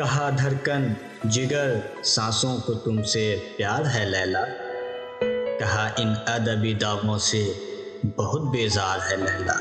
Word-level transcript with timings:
کہا 0.00 0.30
دھڑکن، 0.38 0.92
جگر، 1.24 1.74
سانسوں 2.04 2.58
کو 2.58 2.74
تم 2.74 3.02
سے 3.02 3.36
پیار 3.56 3.82
ہے 3.94 4.04
لیلا۔ 4.04 4.44
کہا 5.58 5.88
ان 5.96 6.14
ادبی 6.26 6.74
داغوں 6.74 7.18
سے 7.18 7.52
بہت 8.16 8.40
بیزار 8.40 8.98
ہے 9.10 9.16
لیلا۔ 9.16 9.52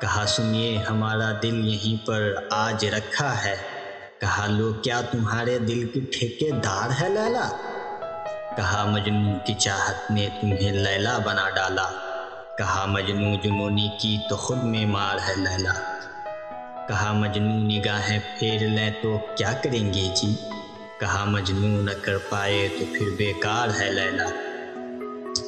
کہا 0.00 0.24
سنیے، 0.26 0.82
ہمارا 0.90 1.32
دل 1.42 1.68
یہیں 1.68 2.06
پر 2.06 2.32
آج 2.50 2.86
رکھا 2.86 3.44
ہے۔ 3.44 3.56
کہا 4.20 4.46
لو، 4.46 4.72
کیا 4.72 5.00
تمہارے 5.00 5.58
دل 5.58 5.86
کی 5.88 6.00
ٹھیکے 6.00 6.50
دار 6.50 7.02
ہے 7.02 7.08
لیلا؟ 7.08 7.50
کہا 8.56 8.84
مجنون 8.84 9.38
کی 9.46 9.54
چاہت 9.54 10.10
نے 10.10 10.28
تمہیں 10.40 10.72
لیلا 10.72 11.18
بنا 11.18 11.50
ڈالا۔ 11.50 11.90
کہا 12.58 12.86
مجنو 12.86 13.34
جنونی 13.34 13.88
کی 14.00 14.18
تو 14.28 14.36
خود 14.36 14.64
میں 14.64 14.86
مار 14.86 15.16
ہے 15.28 15.34
لیلا۔ 15.36 15.72
کہا 16.90 17.12
مجنو 17.12 17.54
نگاہیں 17.54 18.18
پھیر 18.38 18.68
لیں 18.68 18.90
تو 19.02 19.18
کیا 19.36 19.52
کریں 19.52 19.94
گے 19.94 20.08
جی؟ 20.16 20.34
کہا 21.00 21.24
مجنو 21.24 21.82
نہ 21.82 21.90
کر 22.02 22.18
پائے 22.18 22.68
تو 22.78 22.84
پھر 22.98 23.06
بیکار 23.16 23.68
ہے 23.80 23.92
لیلا۔ 23.92 24.28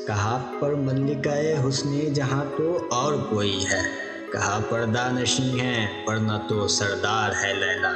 کہا 0.07 0.51
پر 0.61 0.75
ملکائے 0.75 1.57
حسن 1.69 2.15
جہاں 2.15 2.45
تو 2.57 2.89
اور 2.91 3.13
کوئی 3.31 3.65
ہے۔ 3.71 3.83
کہا 4.33 4.61
پردہ 4.69 5.09
نشیں 5.13 5.61
ہیں 5.61 6.05
ورنہ 6.07 6.33
تو 6.49 6.69
سردار 6.69 7.31
ہے 7.45 7.55
لیلا۔ 7.55 7.93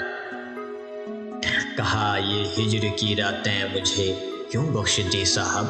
کہا 1.76 2.18
یہ 2.24 2.45
ہجر 2.59 2.87
کی 2.96 3.16
راتیں 3.16 3.65
مجھے 3.74 4.15
کیوں 4.51 4.66
بخش 4.66 5.01
دی 5.12 5.24
صاحب؟ 5.24 5.66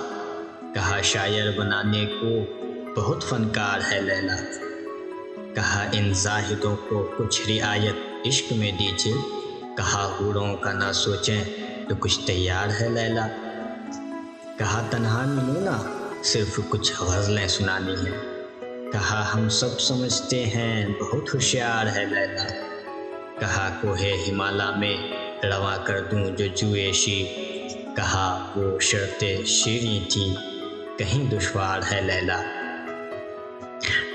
کہا 0.74 1.00
شاعر 1.02 1.58
بنانے 1.58 2.06
کو 2.06 2.30
بہت 2.96 3.24
فنکار 3.24 3.92
ہے 3.92 4.00
لیلا۔ 4.00 4.65
کہا، 5.56 5.88
ان 5.92 6.14
زاہدوں 6.14 6.76
کو 6.76 7.12
کچھ 7.18 7.42
رعایت 7.48 8.26
عشق 8.26 8.52
میں 8.52 8.72
دیجیے 8.72 9.12
کہا 9.76 10.16
حوروں 10.20 10.56
کا 10.56 10.72
نہ 10.72 10.92
سوچیں، 10.92 11.44
تو 11.88 11.94
کچھ 12.00 12.20
تیار 12.26 12.68
ہے 12.80 12.88
لیلا۔ 12.88 13.26
کہا، 14.58 14.86
تنہا 14.90 15.24
نمونہ، 15.24 15.98
صرف 16.24 16.60
کچھ 16.68 16.92
غزلیں 17.00 17.48
سنانی 17.48 17.94
ہیں۔ 17.94 18.18
کہا، 18.92 19.34
ہم 19.34 19.48
سب 19.48 19.80
سمجھتے 19.80 20.46
ہیں، 20.46 20.86
بہت 20.86 21.34
ہوشیار 21.34 21.86
ہے 21.86 22.04
لیلا۔ 22.04 22.44
کہا، 23.40 23.76
کوہ 23.80 24.02
ہمالا 24.28 24.70
میں 24.70 24.96
رواں 25.46 25.78
کر 25.84 26.00
دوں 26.00 26.36
جو 26.36 26.46
جویشی 26.46 27.24
کہا، 27.96 28.52
وہ 28.56 28.80
شرط 28.80 29.24
شیریں 29.46 30.10
تھی 30.10 30.34
کہیں 30.98 31.24
دشوار 31.30 31.80
ہے 31.92 32.00
لیلا۔ 32.00 32.42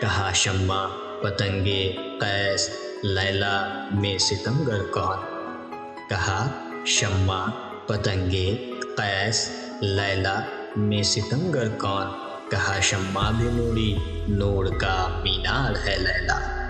کہا، 0.01 0.31
شمع 0.33 0.88
پتنگے 1.22 1.95
قیس، 2.19 2.69
لیلا 3.03 3.86
میں 3.91 4.17
ستمگر 4.17 4.83
کون؟ 4.83 5.17
کہا، 6.09 6.52
شمع 6.86 7.45
پتنگے 7.88 8.72
قیس، 8.97 9.50
لیلا 9.81 10.39
میں 10.75 11.03
ستمگر 11.03 11.67
کون؟ 11.69 12.08
کہا، 12.50 12.80
شمع 12.80 13.31
بھی 13.31 13.50
نوری 13.52 13.95
نور 14.28 14.66
کا 14.66 15.22
مینار 15.23 15.88
ہے 15.88 15.97
لیلا۔ 15.97 16.60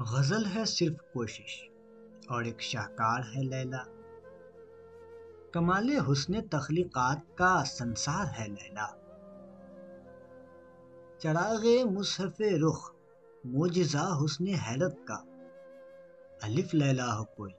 غزل 0.00 0.44
ہے 0.54 0.64
صرف 0.64 0.96
کوشش 1.12 1.70
اور 2.26 2.44
ایک 2.44 2.60
شاہکار 2.60 3.20
ہے 3.20 3.42
لیلا۔ 3.42 3.82
کمال 5.52 5.90
حسن 5.90 6.48
تخلیقات 6.48 7.18
کا 7.34 7.64
سنسار 7.64 8.26
ہے 8.40 8.48
لیلا۔ 8.48 8.86
چراغ 11.18 11.66
مصحف 11.90 12.40
رخ 12.40 12.90
موجزہ 13.44 14.18
حسن 14.24 14.46
حیرت 14.46 14.96
کا۔ 15.04 15.16
الف 16.42 16.74
لیلا 16.74 17.18
ہو 17.18 17.24
کوئی 17.24 17.52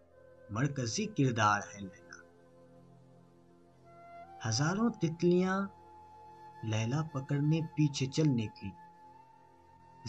مرکزی 0.50 1.06
کردار 1.06 1.60
ہے 1.60 1.80
لیلا۔ 1.80 2.24
ہزاروں 4.50 4.90
تتلیاں 4.90 5.62
لیلا 6.64 7.02
پکڑنے 7.14 7.62
پیچھے 7.62 8.06
چل 8.06 8.28
نکلی 8.28 8.70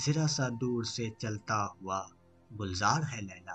ذرا 0.06 0.26
سا 0.26 0.48
دور 0.48 0.84
سے 0.84 1.10
چلتا 1.10 1.66
ہوا 1.66 2.19
گلزار 2.58 3.00
ہے 3.00 3.20
لیلا۔ 3.20 3.54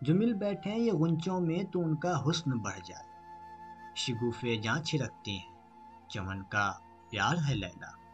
جو 0.00 0.14
مل 0.14 0.32
بیٹھے 0.32 0.70
یہ 0.70 0.92
غنچوں 0.92 1.40
میں 1.40 1.62
تو 1.72 1.80
ان 1.80 1.96
کا 1.96 2.22
حسن 2.22 2.50
بڑھ 2.50 2.80
جائے۔ 2.88 3.14
شگوفے 3.96 4.56
جاں 4.56 4.82
چھڑکتے 4.82 5.30
ہیں۔ 5.30 5.54
چمن 6.08 6.42
کا 6.42 6.72
پیار 7.10 7.36
ہے 7.48 7.54
لیلا۔ 7.54 8.04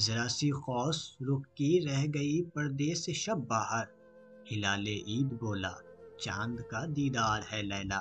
ذرا 0.00 0.28
سی 0.28 0.52
خوص 0.52 1.16
رخ 1.20 1.54
کی 1.54 1.86
رہ 1.90 2.04
گئی 2.14 2.44
پردے 2.44 2.94
سے 2.94 3.12
شب 3.12 3.38
باہر 3.46 3.84
ہلال 4.52 4.86
عید 4.86 5.32
بولا 5.40 5.72
چاند 6.20 6.60
کا 6.60 6.84
دیدار 6.96 7.40
ہے 7.52 7.62
لیلا۔ 7.62 8.00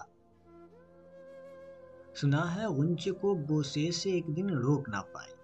سنا 2.16 2.56
ہے 2.56 2.66
غنچے 2.66 3.12
کو 3.12 3.36
بوسے 3.36 3.92
سے 3.92 4.12
ایک 4.12 4.28
دن 4.28 4.50
روک 4.50 4.90
نہ 4.90 4.98
پائے 5.14 5.43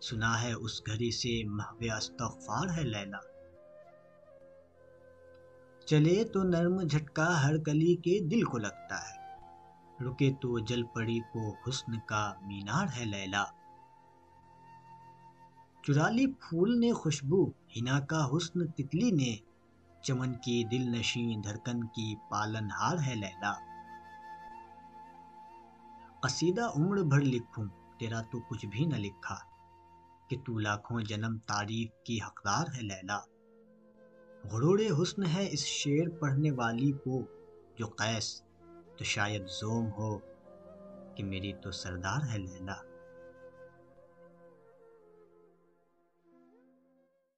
سنا 0.00 0.42
ہے 0.42 0.52
اس 0.52 0.86
گھڑی 0.86 1.10
سے 1.10 1.44
محو 1.44 1.94
استغفار 1.96 2.78
ہے 2.78 2.82
لیلا۔ 2.82 3.18
چلے 5.86 6.24
تو 6.24 6.42
نرم 6.42 6.82
جھٹکا 6.82 7.42
ہر 7.42 7.58
کلی 7.58 7.94
کے 7.94 8.20
دل 8.20 8.42
کو 8.42 8.58
لگتا 8.58 8.96
ہے۔ 8.96 9.24
رکے 10.04 10.32
تو 10.40 10.58
جل 10.58 10.82
پڑی 10.82 11.20
کو 11.20 11.54
حسن 11.54 11.98
کا 11.98 12.34
مینار 12.42 12.86
ہے 12.96 13.04
لیلا۔ 13.04 13.44
چرالی 15.86 16.26
پھول 16.26 16.80
نے 16.80 16.92
خوشبو، 16.92 17.50
ہنا 17.50 18.00
کا 18.00 18.28
حسن 18.36 18.66
تتلی 18.66 19.10
نے۔ 19.10 19.36
چمن 20.02 20.34
کی 20.34 20.64
دل 20.64 20.98
نشین 20.98 21.44
دھڑکن 21.44 21.84
کی 21.84 22.14
پالن 22.30 22.70
ہار 22.70 22.96
ہے 23.06 23.14
لیلا۔ 23.14 23.52
قصیدہ 26.20 26.70
عمر 26.76 26.96
بھر 26.96 27.20
لکھوں، 27.20 27.66
تیرا 27.98 28.22
تو 28.22 28.40
کچھ 28.40 28.66
بھی 28.66 28.84
نہ 28.84 28.94
لکھا۔ 28.94 29.53
کہ 30.34 30.40
تو 30.46 30.58
لاکھوں 30.58 31.00
جنم 31.00 31.36
تعریف 31.46 32.04
کی 32.04 32.18
حقدار 32.26 32.64
ہے 32.76 32.82
لیلا۔ 32.82 33.20
غرور 34.52 34.78
حسن 35.02 35.26
ہے 35.26 35.48
اس 35.50 35.64
شعر 35.66 36.08
پڑھنے 36.18 36.50
والی 36.50 36.92
کو 36.92 37.22
جو 37.76 37.86
قیس 37.86 38.42
تو 38.98 39.04
شاید 39.04 39.46
زوم 39.46 39.92
ہو 39.92 40.18
کہ 41.14 41.24
میری 41.24 41.52
تو 41.52 41.70
سردار 41.70 42.32
ہے 42.32 42.38
لیلا۔ 42.38 42.93